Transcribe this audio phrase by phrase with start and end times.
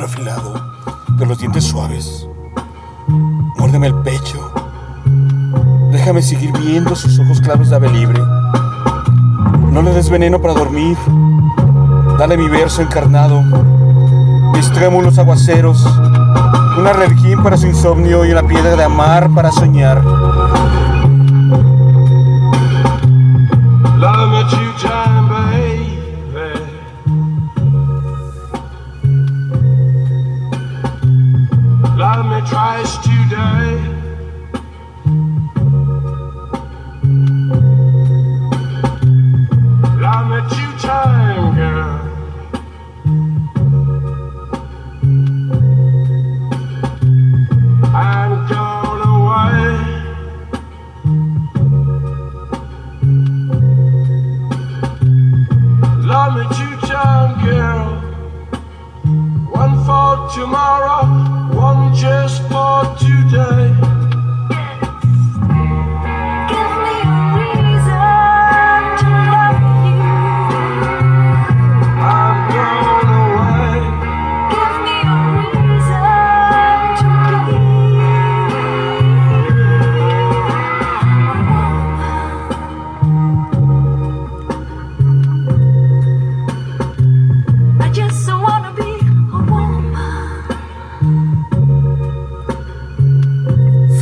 [0.00, 0.54] afilado,
[1.18, 2.26] pero los dientes suaves.
[3.58, 4.50] Muérdeme el pecho.
[5.90, 8.20] Déjame seguir viendo sus ojos claros de ave libre.
[9.70, 10.96] No le des veneno para dormir.
[12.18, 13.42] Dale mi verso encarnado,
[14.54, 15.84] mis trémulos aguaceros,
[16.78, 20.02] un arlequín para su insomnio y una piedra de amar para soñar.
[60.34, 61.41] tomorrow.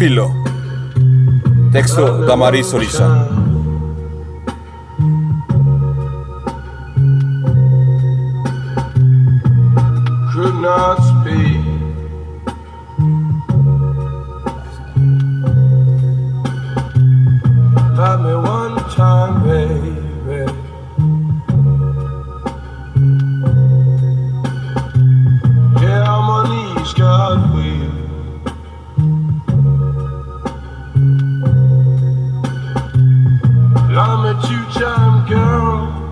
[0.00, 0.32] Filo.
[1.72, 3.28] Texto Damaris Orisa.
[10.32, 11.09] Je
[34.48, 36.09] you, charm girl.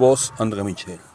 [0.00, 1.09] Voz André Michel.